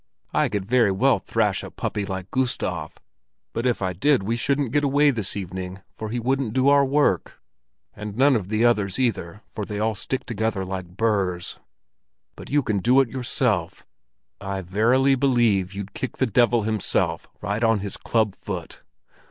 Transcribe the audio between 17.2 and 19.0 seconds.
right on his club foot!